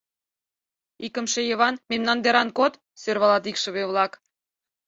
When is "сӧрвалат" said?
3.01-3.43